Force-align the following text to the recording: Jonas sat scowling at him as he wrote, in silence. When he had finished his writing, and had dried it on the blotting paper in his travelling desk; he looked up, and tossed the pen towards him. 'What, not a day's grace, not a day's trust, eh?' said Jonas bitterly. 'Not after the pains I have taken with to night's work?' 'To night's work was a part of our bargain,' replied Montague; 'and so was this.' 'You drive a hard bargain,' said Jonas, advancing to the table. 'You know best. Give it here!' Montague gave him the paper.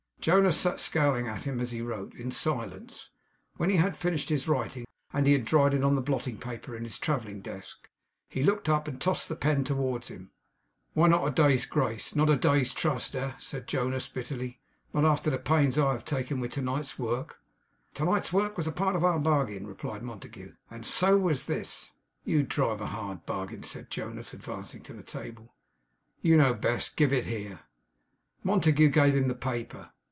Jonas 0.21 0.55
sat 0.55 0.79
scowling 0.79 1.27
at 1.27 1.45
him 1.45 1.59
as 1.59 1.71
he 1.71 1.81
wrote, 1.81 2.13
in 2.13 2.29
silence. 2.29 3.09
When 3.57 3.71
he 3.71 3.77
had 3.77 3.97
finished 3.97 4.29
his 4.29 4.47
writing, 4.47 4.85
and 5.11 5.27
had 5.27 5.45
dried 5.45 5.73
it 5.73 5.83
on 5.83 5.95
the 5.95 6.01
blotting 6.03 6.37
paper 6.37 6.75
in 6.75 6.83
his 6.83 6.99
travelling 6.99 7.41
desk; 7.41 7.89
he 8.29 8.43
looked 8.43 8.69
up, 8.69 8.87
and 8.87 9.01
tossed 9.01 9.29
the 9.29 9.35
pen 9.35 9.63
towards 9.63 10.09
him. 10.09 10.29
'What, 10.93 11.07
not 11.07 11.25
a 11.27 11.31
day's 11.31 11.65
grace, 11.65 12.15
not 12.15 12.29
a 12.29 12.35
day's 12.35 12.71
trust, 12.71 13.15
eh?' 13.15 13.33
said 13.39 13.65
Jonas 13.67 14.07
bitterly. 14.07 14.59
'Not 14.93 15.05
after 15.05 15.31
the 15.31 15.39
pains 15.39 15.79
I 15.79 15.93
have 15.93 16.05
taken 16.05 16.39
with 16.39 16.51
to 16.51 16.61
night's 16.61 16.99
work?' 16.99 17.39
'To 17.95 18.05
night's 18.05 18.31
work 18.31 18.57
was 18.57 18.67
a 18.67 18.71
part 18.71 18.95
of 18.95 19.03
our 19.03 19.19
bargain,' 19.19 19.65
replied 19.65 20.03
Montague; 20.03 20.53
'and 20.69 20.85
so 20.85 21.17
was 21.17 21.45
this.' 21.47 21.93
'You 22.25 22.43
drive 22.43 22.79
a 22.79 22.85
hard 22.85 23.25
bargain,' 23.25 23.63
said 23.63 23.89
Jonas, 23.89 24.35
advancing 24.35 24.83
to 24.83 24.93
the 24.93 25.01
table. 25.01 25.55
'You 26.21 26.37
know 26.37 26.53
best. 26.53 26.95
Give 26.95 27.11
it 27.11 27.25
here!' 27.25 27.61
Montague 28.43 28.89
gave 28.89 29.15
him 29.15 29.27
the 29.27 29.33
paper. 29.33 29.89